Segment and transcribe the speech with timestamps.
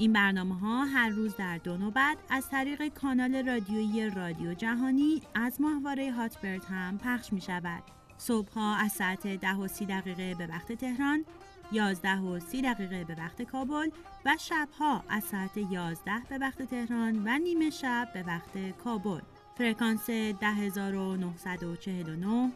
[0.00, 5.60] این برنامه ها هر روز در دو نوبت از طریق کانال رادیویی رادیو جهانی از
[5.60, 7.82] ماهواره هاتبرد هم پخش می شود.
[8.18, 11.24] صبح ها از ساعت 10 و 30 دقیقه به وقت تهران
[11.72, 13.90] 11 و 30 دقیقه به وقت کابل
[14.26, 19.20] و شبها از ساعت 11 به وقت تهران و نیمه شب به وقت کابل
[19.58, 22.52] فرکانس 10949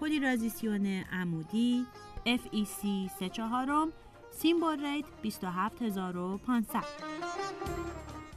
[0.00, 1.86] پولیرازیسیون عمودی
[2.26, 3.92] FEC 34
[4.36, 6.84] symbol rate 27500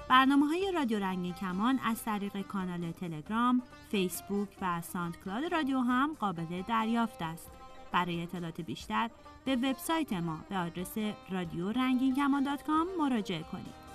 [0.09, 6.61] برنامه های رادیو رنگین کمان از طریق کانال تلگرام، فیسبوک و SoundCloud رادیو هم قابل
[6.67, 7.49] دریافت است.
[7.91, 9.09] برای اطلاعات بیشتر
[9.45, 10.97] به وبسایت ما به آدرس
[11.29, 12.15] رادیو رنگین
[12.99, 13.87] مراجعه کنید.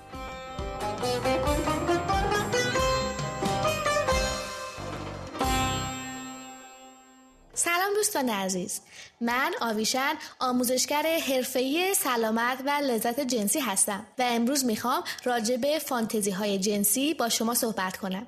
[7.64, 8.80] سلام دوستان عزیز.
[9.20, 16.30] من آویشن آموزشگر حرفه‌ای سلامت و لذت جنسی هستم و امروز می‌خوام راجع به فانتزی
[16.30, 18.27] های جنسی با شما صحبت کنم.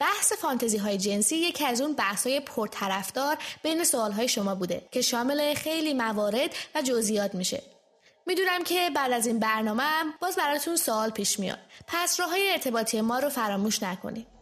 [0.00, 4.88] بحث فانتزی های جنسی یکی از اون بحث های پرطرفدار بین سوال های شما بوده
[4.90, 7.62] که شامل خیلی موارد و جزئیات میشه.
[8.26, 11.58] می‌دونم که بعد از این برنامه باز براتون سوال پیش میاد.
[11.86, 14.33] پس راه های ارتباطی ما رو فراموش نکنید.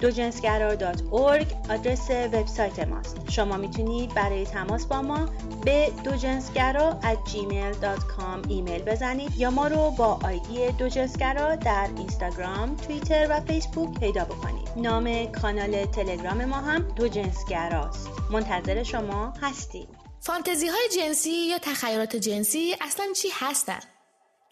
[0.00, 3.30] دوجنسگرا.org آدرس وبسایت ماست.
[3.30, 5.28] شما می‌تونید برای تماس با ما
[5.64, 13.40] به دوجنسگرا gmail.com ایمیل بزنید یا ما رو با آیدی دوجنسگرا در اینستاگرام، توییتر و
[13.40, 14.68] فیسبوک پیدا بکنید.
[14.76, 18.08] نام کانال تلگرام ما هم دوجنسگراست.
[18.30, 19.88] منتظر شما هستیم.
[20.20, 23.99] فانتزی های جنسی یا تخیلات جنسی اصلا چی هستند؟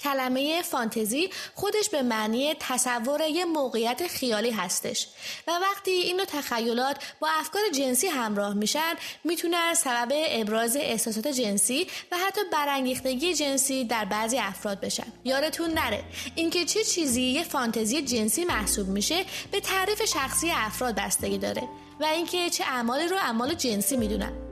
[0.00, 5.08] کلمه فانتزی خودش به معنی تصور یه موقعیت خیالی هستش.
[5.46, 8.94] و وقتی این تخیلات با افکار جنسی همراه میشن
[9.24, 15.06] می‌تونن سبب ابراز احساسات جنسی و حتی برانگیختگی جنسی در بعضی افراد بشن.
[15.24, 16.04] یادتون نره
[16.34, 21.62] اینکه چه چیزی یه فانتزی جنسی محسوب میشه به تعریف شخصی افراد بستگی داره
[22.00, 24.47] و اینکه چه اعمالی رو اعمال جنسی می‌دونن.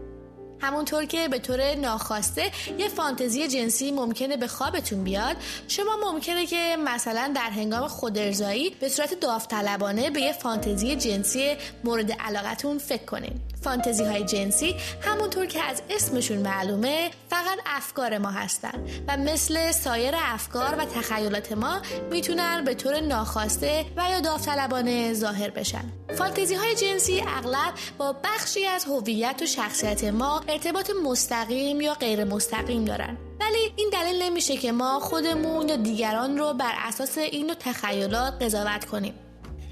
[0.60, 5.36] همونطور که به طور ناخواسته یه فانتزی جنسی ممکنه به خوابتون بیاد
[5.68, 12.12] شما ممکنه که مثلا در هنگام خودارضایی به صورت داوطلبانه به یه فانتزی جنسی مورد
[12.12, 13.40] علاقتون فکر کنین.
[13.62, 20.14] فانتزی های جنسی همونطور که از اسمشون معلومه فقط افکار ما هستن و مثل سایر
[20.16, 21.80] افکار و تخیلات ما
[22.10, 25.84] می‌تونن به طور ناخواسته و یا داوطلبانه ظاهر بشن.
[26.18, 32.24] فانتزی های جنسی اغلب با بخشی از هویت و شخصیت ما ارتباط مستقیم یا غیر
[32.24, 33.16] مستقیم دارن.
[33.40, 38.84] ولی این دلیل نمیشه که ما خودمون یا دیگران رو بر اساس این تخیلات قضاوت
[38.84, 39.14] کنیم.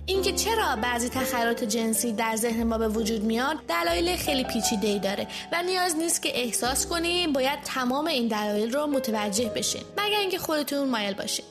[0.07, 4.99] اینکه چرا بعضی تخیلات جنسی در ذهن ما به وجود میان دلایل خیلی پیچیده ای
[4.99, 10.19] داره و نیاز نیست که احساس کنیم باید تمام این دلایل رو متوجه بشین مگر
[10.19, 11.45] اینکه خودتون مایل باشین.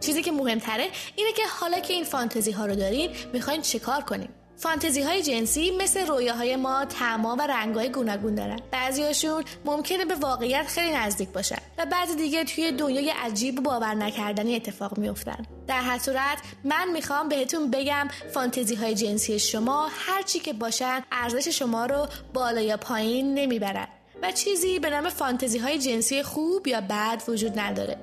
[0.00, 4.28] چیزی که مهمتره اینه که حالا که این فانتزی ها رو دارین می‌خواین چیکار کنیم؟
[4.62, 8.58] فانتزی های جنسی مثل رویاهای ما تعما و رنگهای گوناگون دارن.
[8.70, 13.94] بعضیاشون ممکنه به واقعیت خیلی نزدیک باشن و بعضی دیگه توی دنیای عجیب و باور
[13.94, 15.46] نکردنی اتفاق میافتن.
[15.66, 21.48] در هر صورت من می‌خوام بهتون بگم فانتزی های جنسی شما هرچی که باشن ارزش
[21.48, 23.88] شما رو بالا یا پایین نمی‌برن
[24.22, 27.96] و چیزی به نام فانتزی های جنسی خوب یا بد وجود نداره.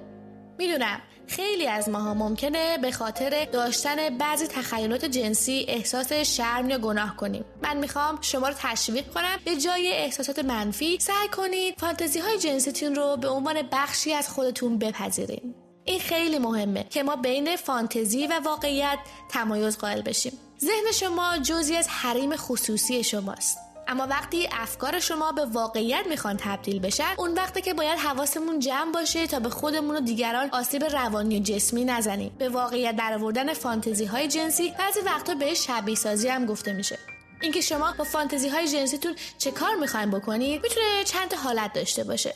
[0.57, 7.15] می‌دونم خیلی از ماها ممکنه به خاطر داشتن بعضی تخیلات جنسی احساس شرم یا گناه
[7.15, 7.45] کنیم.
[7.63, 12.95] من می‌خوام شما رو تشویق کنم به جای احساسات منفی سعی کنید فانتزی های جنسیتون
[12.95, 15.55] رو به عنوان بخشی از خودتون بپذیرید
[15.85, 18.97] این خیلی مهمه که ما بین فانتزی و واقعیت
[19.29, 20.33] تمایز قائل بشیم.
[20.59, 23.57] ذهن شما جزی از حریم خصوصی شماست.
[23.89, 28.91] اما وقتی افکار شما به واقعیت می‌خوان تبدیل بشن اون وقتی که باید حواسمون جمع
[28.91, 32.35] باشه تا به خودمون و دیگران آسیب روانی و جسمی نزنیم.
[32.37, 36.99] به واقعیت درآوردن فانتزی های جنسی بعضی وقتا به شبیه سازی هم گفته میشه.
[37.41, 42.33] اینکه شما با فانتزی های جنسیتون چه کار می‌خواین بکنید می‌تونه چند حالت داشته باشه.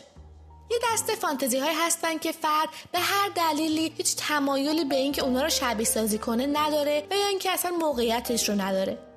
[0.72, 5.44] یه دسته فانتزی های هستن که فرد به هر دلیلی هیچ تمایلی به اینکه اونا
[5.44, 9.13] رو شبیه سازی کنه نداره و یا اینکه اصلا موقعیتش رو نداره.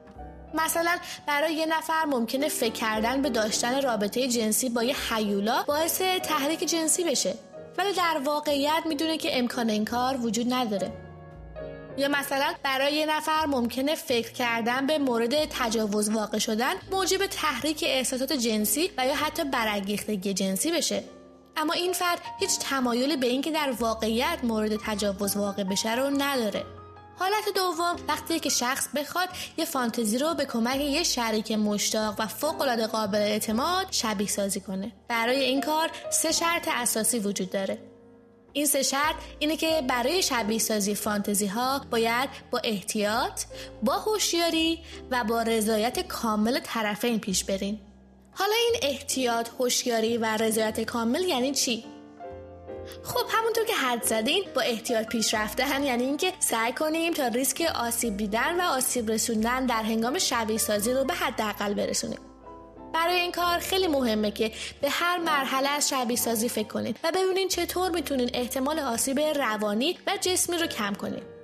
[0.56, 6.02] مثلا برای یه نفر ممکنه فکر کردن به داشتن رابطه جنسی با یه حیولا باعث
[6.22, 7.34] تحریک جنسی بشه.
[7.78, 10.92] ولی در واقعیت می‌دونه که امکان این کار وجود نداره.
[11.98, 17.84] یا مثلا برای یه نفر ممکنه فکر کردن به مورد تجاوز واقع شدن موجب تحریک
[17.86, 21.04] احساسات جنسی و یا حتی برانگیختگی جنسی بشه.
[21.56, 26.64] اما این فرد هیچ تمایلی به اینکه در واقعیت مورد تجاوز واقع بشه رو نداره.
[27.18, 32.26] حالت دوم وقتی که شخص بخواد یه فانتزی رو به کمک یه شریک مشتاق و
[32.26, 37.78] فوق العاده قابل اعتماد شبیه سازی کنه برای این کار سه شرط اساسی وجود داره
[38.52, 43.42] این سه شرط اینه که برای شبیه سازی فانتزی ها باید با احتیاط،
[43.82, 47.80] با هوشیاری و با رضایت کامل طرفین پیش برین.
[48.32, 51.84] حالا این احتیاط، هوشیاری و رضایت کامل یعنی چی؟
[53.04, 57.72] خب همونطور که حد زدین با احتیاط پیش رفتن یعنی اینکه سعی کنیم تا ریسک
[57.74, 62.18] آسیب دیدن و آسیب رسوندن در هنگام شبیه سازی رو به حداقل برسونیم.
[62.94, 67.12] برای این کار خیلی مهمه که به هر مرحله از شبیه سازی فکر کنید و
[67.14, 71.35] ببینید چطور می‌تونین احتمال آسیب روانی و جسمی رو کم کنید.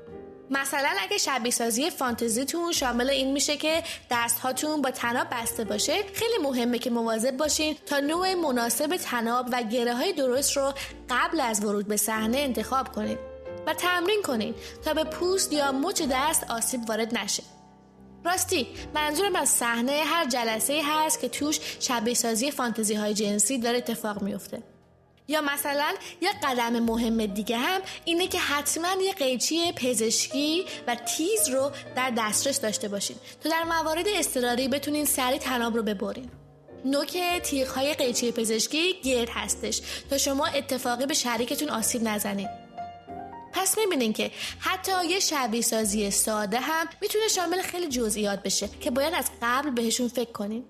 [0.52, 5.93] مثلا اگه شبیه سازی فانتزیتون شامل این میشه که دست هاتون با تناب بسته باشه
[6.14, 10.72] خیلی مهمه که مواظب باشین تا نوع مناسب تناب و گره های درست رو
[11.10, 13.19] قبل از ورود به صحنه انتخاب کنید
[13.66, 14.54] و تمرین کنید
[14.84, 17.43] تا به پوست یا مچ دست آسیب وارد نشه.
[18.25, 23.78] راستی منظورم از صحنه هر جلسه هست که توش شبیه سازی فانتزی های جنسی داره
[23.78, 24.62] اتفاق میفته
[25.28, 31.48] یا مثلا یه قدم مهم دیگه هم اینه که حتما یه قیچی پزشکی و تیز
[31.48, 33.16] رو در دسترس داشته باشین.
[33.42, 36.30] تا در موارد اضطراری بتونین سری تناب رو ببرین.
[36.84, 39.80] نوک تیغ های قیچی پزشکی گرد هستش.
[40.10, 42.62] تا شما اتفاقی به شریکتون آسیب نزنید
[43.52, 48.90] پس می‌بینین که حتی یه شبیه سازی ساده هم می‌تونه شامل خیلی جزئیات بشه که
[48.90, 50.64] باید از قبل بهشون فکر کنیم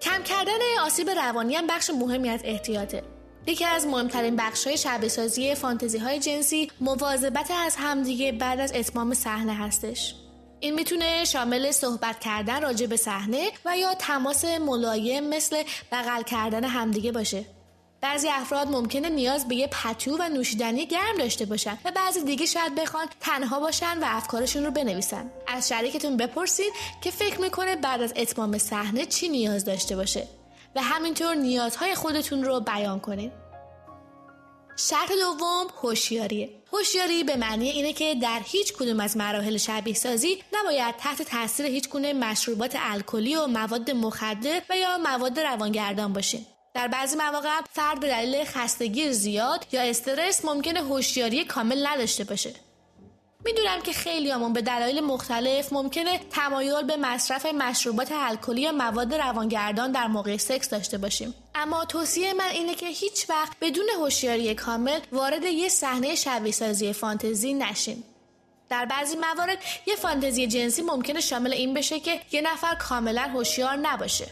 [0.00, 3.17] کم کردن آسیب روانی هم بخش مهمی از احتیاطه.
[3.46, 8.72] یکی از مهمترین بخش های شبیه سازی فانتزی های جنسی مواظبت از همدیگه بعد از
[8.74, 10.14] اتمام صحنه هستش.
[10.60, 15.62] این می‌تونه شامل صحبت کردن راجع به صحنه و یا تماس ملایم مثل
[15.92, 17.44] بغل کردن همدیگه باشه.
[18.00, 22.46] بعضی افراد ممکنه نیاز به یه پتو و نوشیدنی گرم داشته باشن و بعضی دیگه
[22.46, 25.30] شاید بخوان تنها باشن و افکارشون رو بنویسن.
[25.46, 30.26] از شریکتون بپرسید که فکر می‌کنه بعد از اتمام صحنه چی نیاز داشته باشه.
[30.76, 33.32] و همینطور نیازهای خودتون رو بیان کنید.
[34.76, 36.50] شرط دوم هوشیاریه.
[36.72, 41.66] هوشیاری به معنی اینه که در هیچ کدوم از مراحل شبیه سازی نباید تحت تاثیر
[41.66, 46.46] هیچ گونه مشروبات الکلی و مواد مخدر و یا مواد روانگردان باشین.
[46.74, 52.67] در بعضی مواقع فرد به دلیل خستگی زیاد یا استرس ممکنه هوشیاری کامل نداشته باشه.
[53.44, 59.14] می‌دونم که خیلی همون به دلایل مختلف ممکنه تمایل به مصرف مشروبات الکلی یا مواد
[59.14, 61.34] روانگردان در موقع سکس داشته باشیم.
[61.54, 66.92] اما توصیه من اینه که هیچ وقت بدون هوشیاری کامل وارد یه صحنه شبیه سازی
[66.92, 68.02] فانتزی نشین
[68.70, 73.76] در بعضی موارد یه فانتزی جنسی ممکنه شامل این بشه که یه نفر کاملا هوشیار
[73.76, 74.26] نباشه.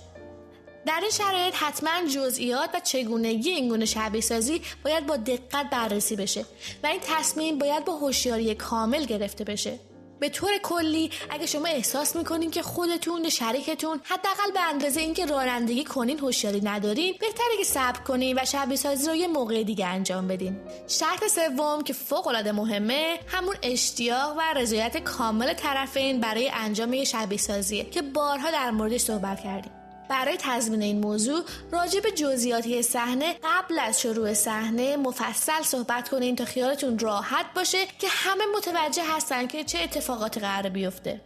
[0.87, 6.17] در این شرایط حتما جزئیات و چگونگی این گونه شبیه سازی باید با دقت بررسی
[6.17, 6.45] بشه
[6.83, 9.79] و این تصمیم باید با هوشیاری کامل گرفته بشه.
[10.21, 15.27] به طور کلی اگه شما احساس می‌کنین که خودتون یا شریکتون حداقل به اندازه اینکه
[15.27, 19.87] رانندگی کنین هوشیاری ندارین بهتره که صبر کنین و شبیه سازی رو یه موقع دیگه
[19.87, 20.57] انجام بدین.
[20.89, 27.05] شرط سوم که فوق العاده مهمه همون اشتیاق و رضایت کامل طرفین برای انجام یه
[27.05, 29.86] شبیه سازیه که بارها در موردش صحبت کردیم.
[30.09, 36.37] برای تضمین این موضوع راجع به جزئیاتی صحنه قبل از شروع صحنه مفصل صحبت کنین
[36.37, 41.21] تا خیالتون راحت باشه که همه متوجه هستن که چه اتفاقاتی قرار بیفته.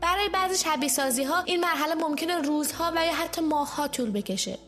[0.00, 4.58] برای بعضی شبیه سازی ها این مرحله ممکنه روزها و یا حتی ماهها طول بکشه.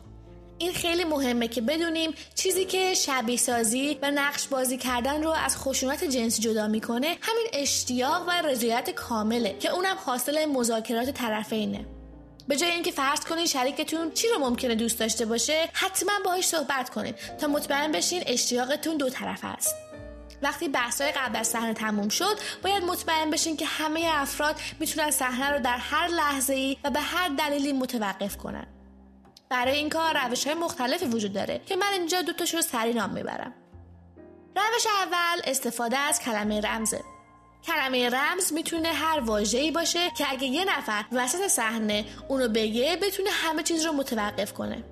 [0.59, 5.57] این خیلی مهمه که بدونیم چیزی که شبیه سازی و نقش بازی کردن رو از
[5.57, 11.87] خشونت جنسی جدا می‌کنه همین اشتیاق و رضایت کامله که اونم حاصل مذاکرات طرفینه.
[12.49, 16.91] به جای اینکه فرض کنین شریکتون چی رو ممکنه دوست داشته باشه حتما باهاش صحبت
[16.91, 19.75] کنین تا مطمئن بشین اشتیاقتون دو طرف است.
[20.43, 25.51] وقتی بحثای قبل از صحنه تموم شد باید مطمئن بشین که همه افراد می‌تونن صحنه
[25.51, 28.67] رو در هر لحظه ای و به هر دلیلی متوقف کنن.
[29.49, 33.11] برای این کار روش های مختلفی وجود داره که من اینجا دوتاش رو سری نام
[33.11, 33.55] می‌برم.
[34.57, 37.01] روش اول استفاده از کلمه رمزه.
[37.67, 43.31] کلمه رمز می‌تونه هر واژه‌ای باشه که اگه یه نفر وسط صحنه اونو بگه بتونه
[43.31, 44.85] همه چیز رو متوقف کنه.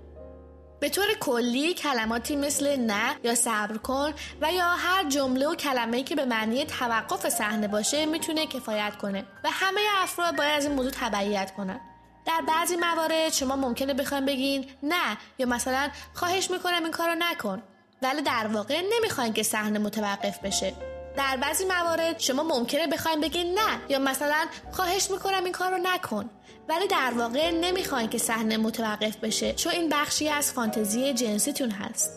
[0.81, 6.02] به طور کلی کلماتی مثل نه یا صبر کن و یا هر جمله و کلمه‌ای
[6.02, 10.75] که به معنی توقف صحنه باشه می‌تونه کفایت کنه و همه افراد باید از این
[10.75, 11.81] موضوع تبعیت کنن.
[12.26, 17.62] در بعضی موارد شما ممکنه بخواین بگین نه یا مثلا خواهش می‌کنم این کارو نکن
[18.02, 20.92] ولی در واقع نمی‌خواین که صحنه متوقف بشه.
[21.16, 25.78] در بعضی موارد شما ممکنه بخواین بگین نه یا مثلا خواهش می‌کنم این کار رو
[25.83, 26.31] نکن.
[26.69, 32.12] ولی در واقع نمی‌خواین که صحنه متوقف بشه چون این بخشی از فانتزی جنسیتون هست.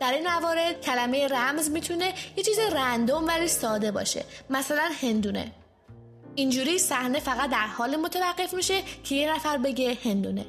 [0.00, 5.52] در این موارد کلمه رمز می‌تونه یه چیز رندوم ولی ساده باشه مثلا هندونه.
[6.34, 10.46] اینجوری صحنه فقط در حال متوقف میشه که یه نفر بگه هندونه.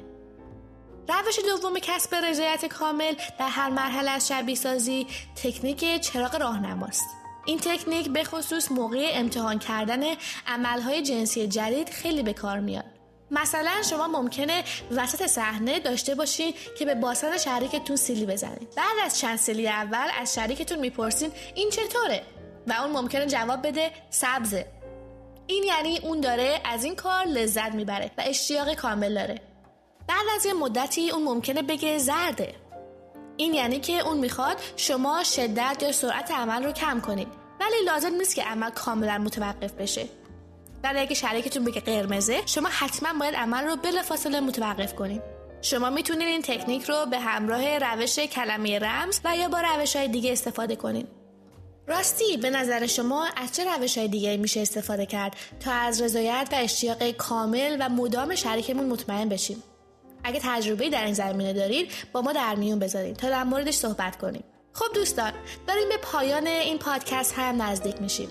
[1.08, 5.06] روش دوم کسب رضایت کامل در هر مرحله از شبیه سازی
[5.42, 7.06] تکنیک چراغ راهنماست.
[7.46, 10.02] این تکنیک به خصوص موقع امتحان کردن
[10.46, 12.84] عملهای جنسی جدید خیلی به کار میاد.
[13.30, 19.18] مثلا شما ممکنه وسط صحنه داشته باشین که به باسن شریکتون سیلی بزنید بعد از
[19.18, 22.22] چند سیلی اول از شریکتون می‌پرسین این چطوره؟
[22.66, 24.66] و اون ممکنه جواب بده سبزه.
[25.46, 29.40] این یعنی اون داره از این کار لذت می‌بره و اشتیاق کامل داره.
[30.08, 32.54] بعد از یه مدتی اون ممکنه بگه زرده.
[33.36, 37.28] این یعنی که اون می‌خواد شما شدت یا سرعت عمل رو کم کنید.
[37.60, 40.06] ولی لازم نیست که عمل کاملا متوقف بشه.
[40.84, 45.22] ولی اگه شریکتون بگه قرمزه شما حتما باید عمل رو بلافاصله متوقف کنید.
[45.62, 50.08] شما می‌تونید این تکنیک رو به همراه روش کلمه رمز و یا با روش های
[50.08, 51.08] دیگه استفاده کنید.
[51.88, 56.48] راستی به نظر شما از چه روش های دیگه میشه استفاده کرد تا از رضایت
[56.52, 59.62] و اشتیاق کامل و مدام شریکمون مطمئن بشیم؟
[60.26, 64.16] اگه تجربه در این زمینه دارید با ما در میون بذارید تا در موردش صحبت
[64.16, 65.32] کنیم خب دوستان
[65.66, 68.28] داریم به پایان این پادکست هم نزدیک میشیم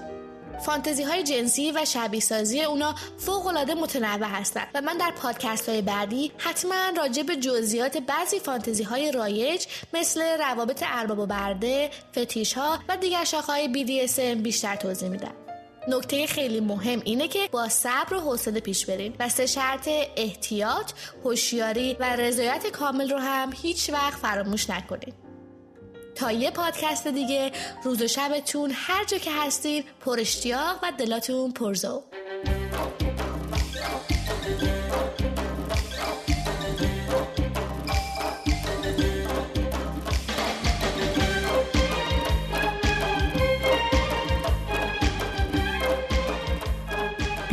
[0.66, 5.70] فانتزی های جنسی و شبیه سازی اونا فوق العاده متنوع هستند و من در پادکست
[5.70, 11.90] های بعدی حتما راجع به جزئیات بعضی فانتزی های رایج مثل روابط ارباب و برده،
[12.12, 15.45] فتیش ها و دیگر شاخه های BDSM بیشتر توضیح میدم.
[15.88, 20.92] نکته خیلی مهم اینه که با صبر و حوصله پیش برین و سه شرط احتیاط،
[21.24, 25.14] هوشیاری و رضایت کامل رو هم هیچ وقت فراموش نکنید.
[26.16, 27.52] تا یه پادکست دیگه
[27.84, 32.04] روز و شبتون هر جا که هستین پر اشتیاق و دلاتون پرزو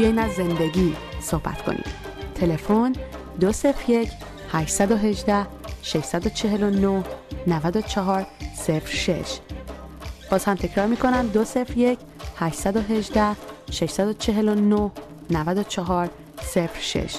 [0.02, 1.84] بیاین از زندگی صحبت کنیم.
[2.34, 2.92] تلفن
[3.40, 4.10] 201
[4.52, 5.46] 818
[5.82, 7.04] 649
[7.46, 8.26] 94
[8.86, 9.38] 06
[10.30, 11.98] باز هم تکرار می‌کنم 201
[12.36, 13.36] 818
[13.70, 14.90] 649
[15.30, 16.10] 94
[16.80, 17.16] 06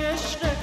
[0.00, 0.61] حق هر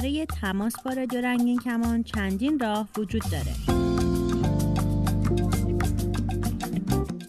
[0.00, 3.52] برای تماس با رادیو رنگین کمان چندین راه وجود داره.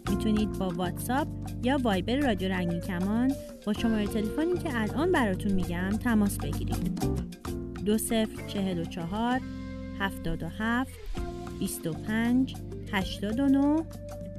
[0.10, 1.28] می‌تونید با واتساپ
[1.64, 3.34] یا وایبر رادیو رنگین کمان
[3.66, 7.02] با شماره تلفنی که الان براتون میگم تماس بگیرید.
[7.86, 9.40] دو صفر چهل و چهار
[10.00, 10.94] هفتاد و هفت
[11.60, 12.56] بیست و پنج
[12.94, 13.84] هشتاد و نو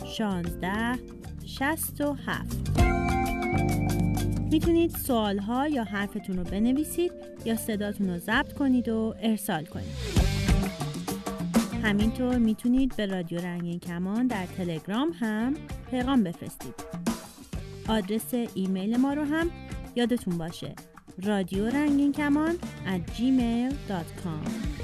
[0.04, 0.98] شانزده
[1.46, 2.82] شست و هفت.
[4.52, 7.12] می‌تونید سوال ها یا حرفتون رو بنویسید
[7.44, 10.22] یا صداتون رو ضبط کنید و ارسال کنید.
[11.82, 15.54] همینطور می‌تونید به رادیو رنگین کمان در تلگرام هم
[15.90, 16.74] پیغام بفرستید.
[17.88, 19.50] آدرس ایمیل ما رو هم
[19.96, 20.74] یادتون باشه.
[21.22, 22.54] رادیو رنگین کمان
[22.86, 24.81] at gmail.com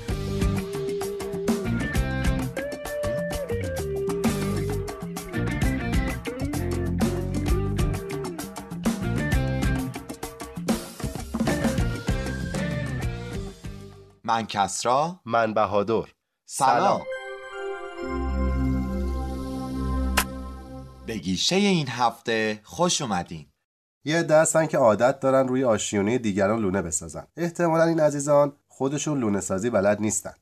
[14.28, 15.20] من کسرا.
[15.24, 16.04] من بهادر.
[16.44, 17.02] سلام.
[21.06, 23.46] به گیشه این هفته خوش اومدین.
[24.04, 27.26] یه دستن که عادت دارن روی آشیونه دیگران لونه بسازن.
[27.36, 30.34] احتمالا این عزیزان خودشون لونه سازی بلد نیستن.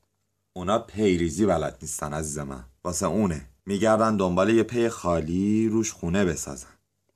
[0.53, 2.65] اونا پیریزی بلد نیستن عزیز من.
[2.83, 3.41] واسه اونه.
[3.65, 6.69] میگردن دنبال یه پی خالی روش خونه بسازن.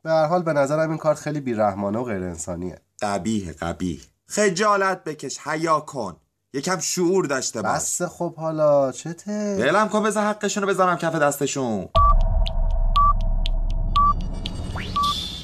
[0.04, 4.00] به هر حال به نظرم این کار خیلی بیرحمانه و غیر انسانیه قبیه قبیه.
[4.28, 6.18] خجالت بکش حیا کن.
[6.53, 7.72] یکم شعور داشته باش.
[7.72, 11.89] بس خب حالا چته؟ ولم کن بذار حقشونو بذارم کف دستشون.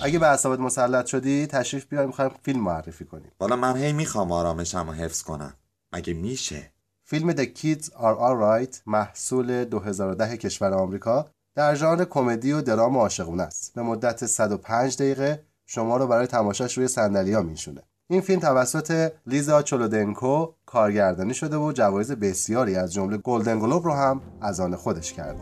[0.02, 3.32] اگه به اعصابت مسلط شدی تشریف بیار می‌خوایم فیلم معرفی کنیم.
[3.40, 5.54] والا من هی می‌خوام آرامشم و حفظ کنم.
[5.94, 6.72] مگه میشه؟
[7.04, 13.44] فیلم The Kids Are Alright محصول 2010 کشور آمریکا در ژانر کمدی و درام عاشقونه
[13.44, 13.74] است.
[13.76, 17.82] به مدت 105 دقیقه شما رو برای تماشاش روی صندلی‌ها میشونه.
[18.10, 23.94] این فیلم توسط لیزا چولودنکو کارگردانی شده و جوایز بسیاری از جمله گلدن گلوب رو
[23.94, 25.42] هم از آن خودش کرده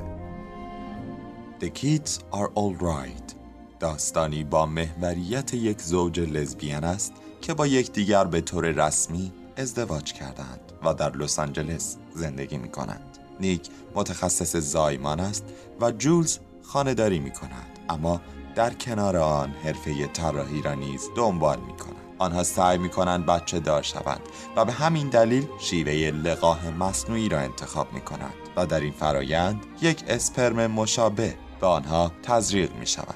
[1.62, 3.34] The Kids Are Alright
[3.80, 10.72] داستانی با محوریت یک زوج لزبیان است که با یکدیگر به طور رسمی ازدواج کردند
[10.86, 13.18] و در لس آنجلس زندگی می کنند.
[13.40, 15.44] نیک متخصص زایمان است
[15.82, 18.22] و جولز خانهداری می کند اما
[18.56, 21.95] در کنار آن حرفه طراحی را نیز دنبال می کند.
[22.18, 24.22] آنها سعی می کنند بچه دار شوند
[24.56, 29.66] و به همین دلیل شیوه لقاح مصنوعی را انتخاب می کنند و در این فرایند
[29.82, 33.16] یک اسپرم مشابه به آنها تزریق می شود.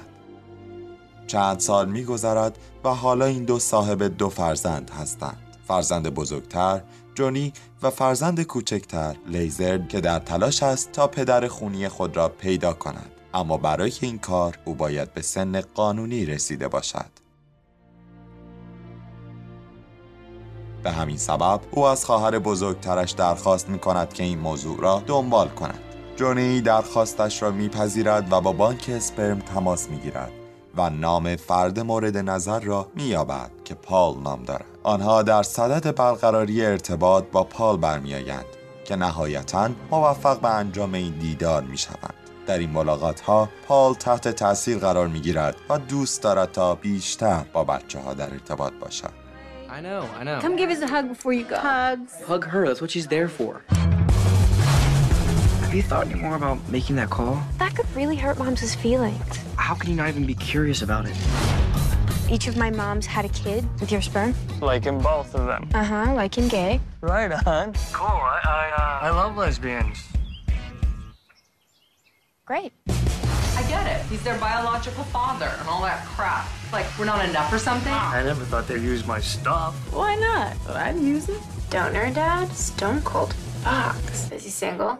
[1.26, 5.50] چند سال می گذرد و حالا این دو صاحب دو فرزند هستند.
[5.70, 6.82] فرزند بزرگتر
[7.14, 12.72] جونی و فرزند کوچکتر لیزر که در تلاش است تا پدر خونی خود را پیدا
[12.72, 17.10] کند اما برای این کار او باید به سن قانونی رسیده باشد
[20.82, 25.48] به همین سبب او از خواهر بزرگترش درخواست می کند که این موضوع را دنبال
[25.48, 25.80] کند.
[26.16, 30.32] جونی درخواستش را میپذیرد و با بانک اسپرم تماس می‌گیرد
[30.76, 34.64] و نام فرد مورد نظر را مییابد که پال نام دارد.
[34.82, 38.44] آنها در صدد برقراری ارتباط با پال برمیآیند
[38.84, 42.14] که نهایتا موفق به انجام این دیدار می‌شوند.
[42.46, 47.44] در این ملاقات ها پال تحت تاثیر قرار می گیرد و دوست دارد تا بیشتر
[47.52, 49.19] با بچه ها در ارتباط باشد.
[49.70, 50.40] I know, I know.
[50.40, 51.54] Come give us a hug before you go.
[51.56, 52.20] Hugs.
[52.22, 53.62] Hug her, that's what she's there for.
[55.60, 57.40] Have you thought any more about making that call?
[57.58, 59.22] That could really hurt mom's feelings.
[59.54, 61.16] How can you not even be curious about it?
[62.28, 64.34] Each of my moms had a kid with your sperm.
[64.60, 65.68] Liking both of them.
[65.72, 66.80] Uh huh, like in gay.
[67.00, 67.72] Right on.
[67.92, 68.06] Cool.
[68.08, 70.04] I I, uh, I love lesbians.
[72.44, 72.72] Great.
[73.60, 74.00] I get it.
[74.10, 76.44] He's their biological father and all that crap.
[76.76, 77.92] Like, we're not enough or something?
[77.92, 79.72] I never thought they'd use my stuff.
[80.00, 80.50] Why not?
[80.84, 81.42] I'd use it.
[81.74, 82.46] Donor dad?
[82.68, 83.32] Stone cold
[83.64, 84.30] fox.
[84.36, 84.92] Is he single?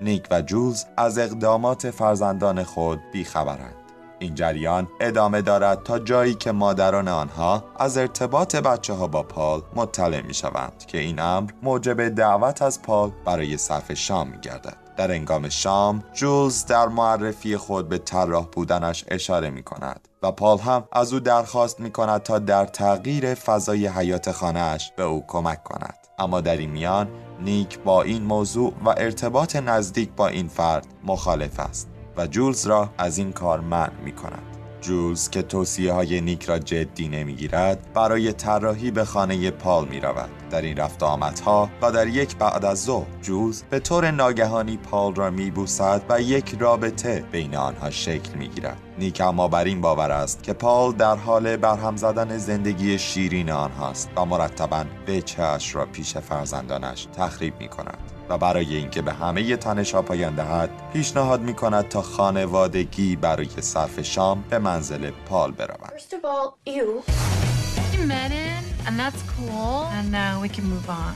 [0.00, 3.74] نیک و جولز از اقدامات فرزندان خود بیخبرند.
[4.18, 9.62] این جریان ادامه دارد تا جایی که مادران آنها از ارتباط بچه ها با پال
[9.76, 14.87] مطلع می شوند که این امر موجب دعوت از پال برای صرف شام می گردد.
[14.98, 20.58] در انگام شام جولز در معرفی خود به طراح بودنش اشاره می کند و پال
[20.58, 25.64] هم از او درخواست می کند تا در تغییر فضای حیات خانهاش به او کمک
[25.64, 25.94] کند.
[26.18, 27.08] اما در این میان
[27.40, 32.90] نیک با این موضوع و ارتباط نزدیک با این فرد مخالف است و جولز را
[32.98, 34.42] از این کار منع می کند
[34.80, 40.00] جولز که توصیه های نیک را جدی نمی گیرد برای طراحی به خانه پال می
[40.00, 44.76] رود در این رفت آمدها و در یک بعد از ظهر جوز به طور ناگهانی
[44.76, 50.12] پال را میبوسد و یک رابطه بین آنها شکل می‌گیرد نیک اما بر این باور
[50.12, 56.16] است که پال در حال برهم زدن زندگی شیرین آنهاست و مرتبا بچهاش را پیش
[56.16, 61.88] فرزندانش تخریب می کند و برای اینکه به همه تنشها پایان دهد پیشنهاد می کند
[61.88, 68.67] تا خانوادگی برای صرف شام به منزل پال بروند First of all, you.
[68.78, 69.86] We met in, and that's cool.
[69.92, 71.14] And now we can move on.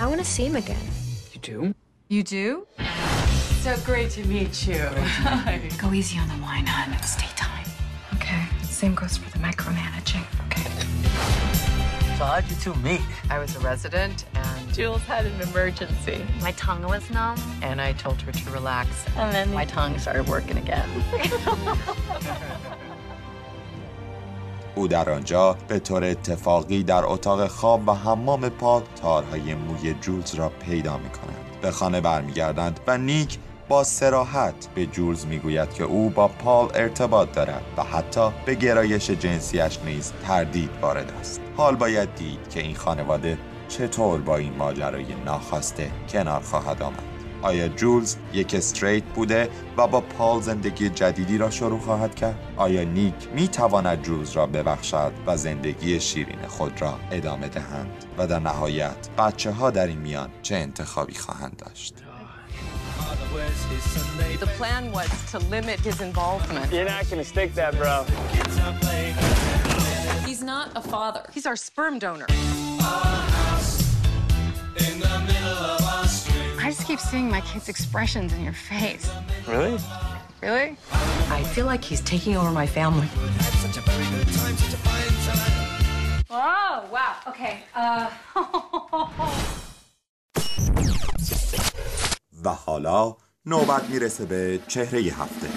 [0.00, 0.76] I want to see him again.
[1.32, 1.74] You do?
[2.08, 2.66] You do?
[3.62, 4.78] So great to meet you.
[5.78, 6.92] Go easy on the wine, hon.
[6.94, 7.66] It's daytime.
[8.14, 8.46] Okay.
[8.62, 10.24] Same goes for the micromanaging.
[10.46, 10.68] Okay.
[12.16, 13.00] So how'd you two meet?
[13.30, 16.24] I was a resident and Jules had an emergency.
[16.42, 18.88] My tongue was numb, And I told her to relax.
[19.16, 20.88] and then My tongue started working again.
[24.80, 30.34] او در آنجا به طور اتفاقی در اتاق خواب و حمام پال تارهای موی جولز
[30.34, 31.60] را پیدا می کنند.
[31.62, 33.38] به خانه برمیگردند و نیک
[33.68, 39.10] با سراحت به جولز می‌گوید که او با پال ارتباط دارد و حتی به گرایش
[39.10, 43.38] جنسیش نیز تردید وارد است حال باید دید که این خانواده
[43.68, 50.00] چطور با این ماجرای ناخواسته کنار خواهد آمد آیا جولز یک استریت بوده و با
[50.00, 55.36] پال زندگی جدیدی را شروع خواهد کرد؟ آیا نیک می تواند جولز را ببخشد و
[55.36, 60.54] زندگی شیرین خود را ادامه دهند؟ و در نهایت بچه ها در این میان چه
[60.56, 61.94] انتخابی خواهند داشت؟
[64.40, 66.72] The plan was to limit his involvement.
[66.72, 68.04] You're not gonna stick that, bro.
[70.26, 71.22] He's not a father.
[71.34, 72.26] He's our sperm donor.
[76.69, 79.09] I just keep seeing my kids' expressions in your face.
[79.47, 79.77] Really?
[80.41, 80.77] Really?
[81.29, 83.09] I feel like he's taking over my family.
[86.29, 87.15] Oh, wow.
[87.27, 87.59] Okay.
[87.75, 88.09] Uh,
[92.45, 95.47] و حالا نوبت میرسه به چهره هفته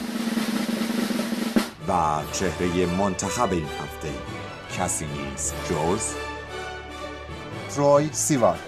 [1.89, 4.09] و چهره منتخب این هفته
[4.79, 6.15] کسی نیست جز
[7.75, 8.59] تروی سیوان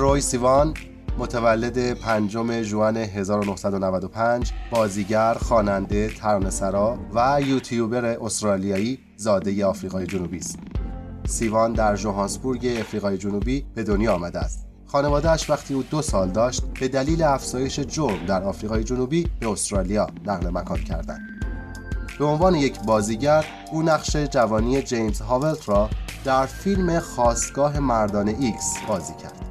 [0.00, 0.74] تروی سیوان
[1.18, 10.58] متولد پنجم ژوئن 1995 بازیگر، خواننده، ترانه‌سرا و یوتیوبر استرالیایی زاده آفریقای جنوبی است.
[11.26, 14.66] سیوان در جوهانسبورگ آفریقای جنوبی به دنیا آمده است.
[14.86, 20.06] خانوادهش وقتی او دو سال داشت به دلیل افزایش جرم در آفریقای جنوبی به استرالیا
[20.26, 21.20] نقل مکان کردند.
[22.18, 25.90] به عنوان یک بازیگر او نقش جوانی جیمز هاولت را
[26.24, 29.49] در فیلم خاستگاه مردان ایکس بازی کرد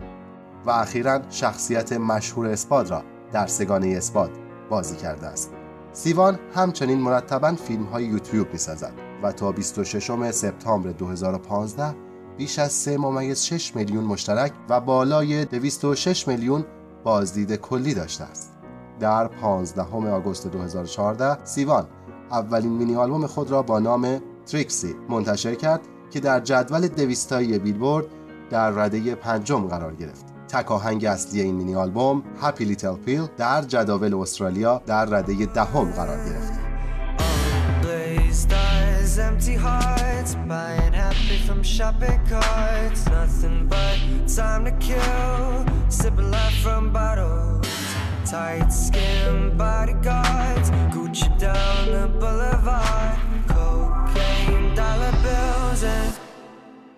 [0.66, 4.32] و اخیرا شخصیت مشهور اسپاد را در سه‌گانه اسپاد
[4.70, 5.52] بازی کرده است.
[5.94, 8.94] سیوان همچنین مرتبا فیلم های یوتیوب می سازد
[9.24, 11.96] و تا 26 سپتامبر 2015
[12.38, 16.66] بیش از 3 ممیز 6 میلیون مشترک و بالای 206 میلیون
[17.04, 18.54] بازدید کلی داشته است.
[19.00, 21.88] در 15 آگوست 2014 سیوان
[22.32, 28.06] اولین مینی آلبوم خود را با نام تریکسی منتشر کرد که در جدول دویستایی بیلبورد
[28.50, 30.29] در رده پنجم قرار گرفت.
[30.50, 35.92] تک آهنگ اصلی این مینی آلبوم هپی لیتل پیل در جداول استرالیا در رده دهم
[35.92, 36.60] قرار گرفت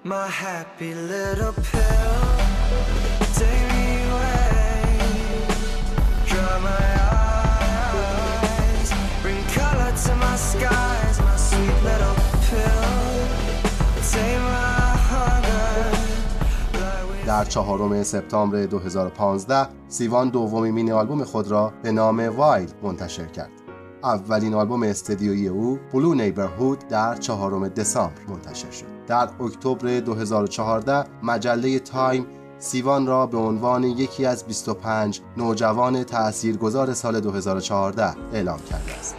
[0.04, 2.41] my happy little pill.
[17.42, 23.50] در چهارم سپتامبر 2015 سیوان دومین مینی آلبوم خود را به نام Wild منتشر کرد.
[24.04, 28.86] اولین آلبوم استدیویی او Blue Neighbourhood در چهارم دسامبر منتشر شد.
[29.08, 32.26] در اکتبر 2014 مجله تایم
[32.62, 39.16] سیوان را به عنوان یکی از 25 نوجوان تاثیرگذار سال 2014 اعلام کرده است.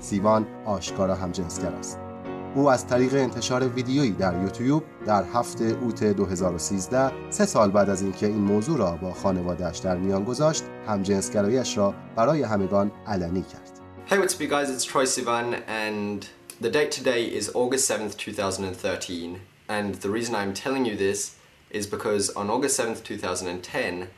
[0.00, 2.09] سیوان آشکارا هم جنسگر است.
[2.54, 8.02] او از طریق انتشار ویدیویی در یوتیوب در هفته اوت 2013 سه سال بعد از
[8.02, 13.70] اینکه این موضوع را با خانوادهش در میان گذاشت همجنسگراییش را برای همگان علنی کرد
[14.10, 14.68] Hey, what's up, you guys?
[14.68, 16.26] It's Troy Sivan, and
[16.60, 19.40] the date today is August 7th, 2013.
[19.68, 21.36] And the reason I'm telling you this
[21.70, 24.08] is because on August 7th, 2010,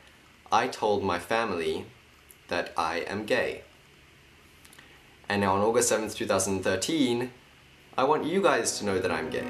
[0.51, 1.85] I told my family
[2.47, 3.61] that I am gay.
[5.29, 7.29] And now on August 7th, 2013,
[7.95, 9.45] I want you guys to know that I'm gay.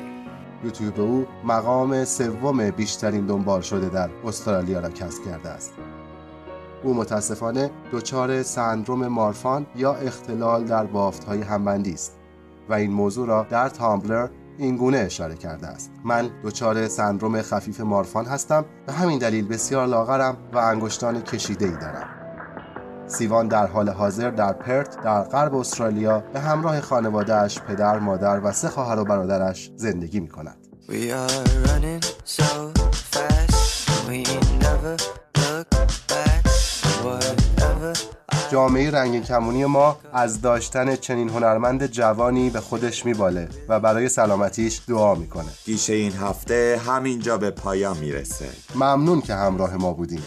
[0.64, 5.74] یوتیوب او مقام سوم بیشترین دنبال شده در استرالیا را کسب کرده است.
[6.84, 12.18] او متاسفانه دچار سندروم مارفان یا اختلال در بافتهای همبندی است
[12.70, 14.28] و این موضوع را در تامبلر
[14.58, 19.88] این گونه اشاره کرده است من دچار سندروم خفیف مارفان هستم به همین دلیل بسیار
[19.88, 22.23] لاغرم و انگشتان کشیده ای دارم
[23.14, 28.52] سیوان در حال حاضر در پرت در غرب استرالیا به همراه خانوادهش پدر، مادر و
[28.52, 30.58] سه خواهر و برادرش زندگی می کند.
[38.52, 44.82] جامعه رنگین کمونی ما از داشتن چنین هنرمند جوانی به خودش میباله و برای سلامتیش
[44.88, 45.50] دعا می‌کنه.
[45.66, 48.50] گیشه این هفته همینجا به پایان می‌رسه.
[48.76, 50.24] ممنون که همراه ما بودیم.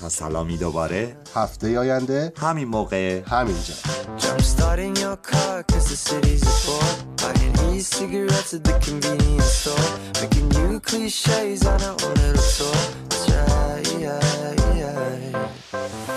[0.00, 3.74] تا سلامی دوباره هفته آینده همین موقع همینجا
[4.18, 9.88] Jump starting your car cause the city's a bore Buying e-cigarettes at the convenience store
[10.20, 12.78] Making new cliches on our own little tour
[13.08, 16.15] That's right, yeah, yeah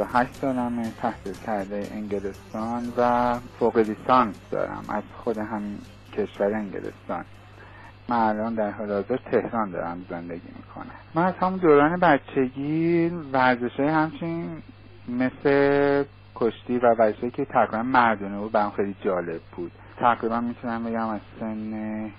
[0.00, 4.84] 28 سالمه تحصیل کرده انگلستان و فوق لیسانس دارم.
[4.88, 5.78] از خود همین
[6.12, 7.24] کشور انگلستان.
[8.08, 10.94] من الان در حال حاضر تهران دارم زندگی می‌کنم.
[11.14, 14.62] من از همون دوران بچگی ورزش همچین
[15.08, 19.72] مثل کشتی و ورزشی که تقریبا مردونه بود برام خیلی جالب بود.
[19.96, 22.10] تقریبا می‌تونم بگم از سن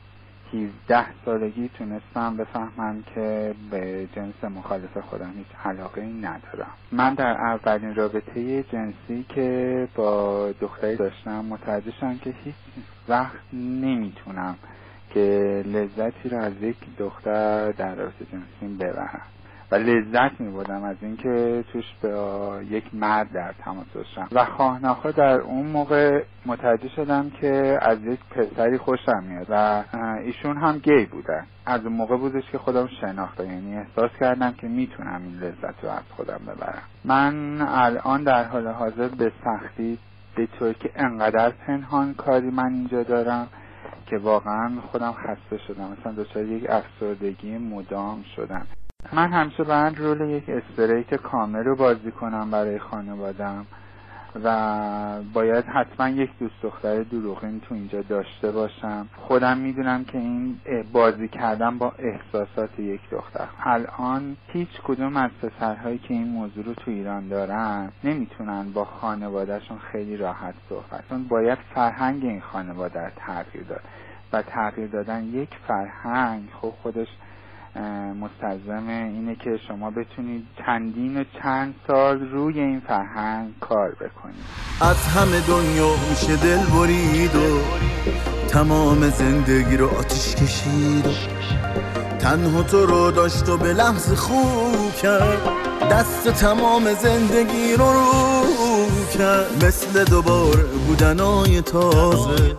[0.54, 6.72] 17 سالگی تونستم بفهمم که به جنس مخالف خودم هیچ علاقه ای ندارم.
[6.92, 12.56] من در اولین رابطه جنسی که با دختری داشتم متوجه شدم که هیچ
[13.08, 14.56] وقت نمی‌تونم
[15.14, 19.22] که لذتی رو از یک دختر در رابطه جنسی ببرم.
[19.72, 24.28] و لذت می بودم از اینکه توش با یک مرد در تماس باشم.
[24.32, 29.84] و خواهناخوا در اون موقع متوجه شدم که از یک پسری خوشم میاد و
[30.24, 34.68] ایشون هم گی بودن از اون موقع بودش که خودم شناختم یعنی احساس کردم که
[34.68, 36.84] می‌تونم این لذت رو از خودم ببرم.
[37.06, 39.98] من الان در حال حاضر به سختی
[40.36, 43.48] به طور که انقدر پنهان کاری من اینجا دارم
[44.06, 45.98] که واقعا خودم خسته شدم.
[46.00, 48.68] مثلا دچار یک افسردگی مدام شدم.
[49.14, 53.66] من همیشه باید رول یک استریت کامل رو بازی کنم برای خانوادم
[54.44, 59.08] و باید حتما یک دوست دختر دروغین تو اینجا داشته باشم.
[59.18, 60.58] خودم می‌دونم که این
[60.94, 63.48] بازی کردن با احساسات یک دختر.
[63.64, 69.78] الان هیچ کدوم از پسرهایی که این موضوع رو تو ایران دارن نمی‌تونن با خانوادهشون
[69.92, 73.82] خیلی راحت صحبت چون باید فرهنگ این خانواده تغییر داد.
[74.34, 77.08] و تغییر دادن یک فرهنگ خب خودش
[78.22, 84.44] مستلزم اینه که شما بتونید چندین و چند سال روی این فرهنگ کار بکنید.
[84.82, 87.60] از همه دنیا میشه دل برید و
[88.48, 91.06] تمام زندگی رو آتیش کشید.
[92.20, 95.42] تنها تو رو داشت و به لحظه خوب کرد.
[95.92, 98.12] دست تمام زندگی رو رو
[99.18, 99.66] کرد.
[99.66, 102.56] مثل دوباره بودنای تازه.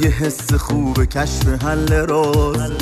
[0.00, 2.72] یه حس خوب کشف حل راز.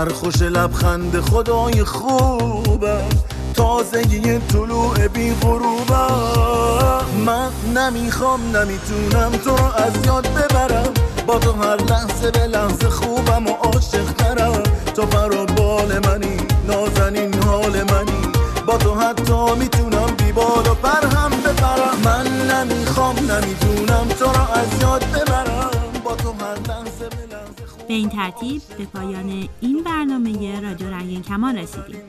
[0.00, 3.08] سرخوش لبخند خدای خوبم.
[3.54, 7.04] تازگی طلوع بی غروبم.
[7.26, 10.92] من نمی‌خوام نمی‌تونم تو رو از یاد ببرم.
[11.26, 14.62] با تو هر لحظه به لحظه خوبم و عاشق ترم.
[14.96, 16.36] تو پر بال منی
[16.68, 18.22] نازنین حال منی.
[18.66, 24.52] با تو حتی می‌تونم بی بال و پر هم بپرم من نمی‌خوام نمی‌تونم تو رو
[24.52, 25.69] از یاد ببرم.
[27.90, 32.00] به این ترتیب به پایان این برنامه رادیو رنگین کمان رسیدیم.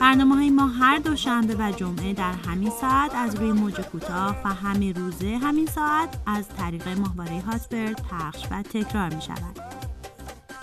[0.00, 4.48] برنامه های ما هر دوشنبه و جمعه در همین ساعت از روی موج کوتاه و
[4.48, 9.60] همه روزه همین ساعت از طریق ماهواره هاتبرد پخش و تکرار می شود.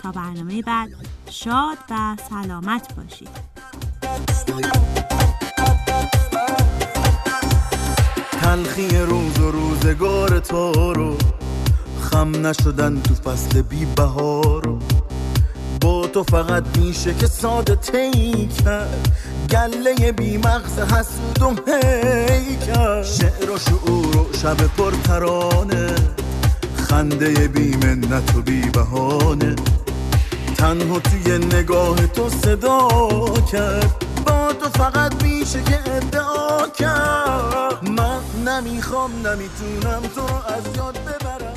[0.02, 0.88] تا برنامه بعد
[1.30, 3.28] شاد و سلامت باشید.
[8.40, 11.16] تلخی روز و روزگار تو رو
[12.16, 14.78] خم نشدن تو فصل بی بهارو
[15.80, 19.08] با تو فقط میشه که ساده تی کرد
[19.50, 23.04] گله بی مغز حسود و هی کرد.
[23.04, 25.94] شعر و شعور و شب پر ترانه
[26.76, 29.56] خنده بی منت و بی بهانه
[30.58, 32.88] تنها توی نگاه تو صدا
[33.52, 34.04] کرد.
[34.26, 37.88] با تو فقط میشه که ادعا کرد.
[37.88, 41.55] من نمی‌خوام نمی‌تونم تو رو از یاد ببرم.